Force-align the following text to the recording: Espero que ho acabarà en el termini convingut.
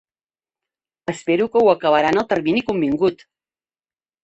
Espero 1.13 1.47
que 1.51 1.61
ho 1.61 1.69
acabarà 1.75 2.15
en 2.15 2.23
el 2.23 2.27
termini 2.33 2.65
convingut. 2.73 3.25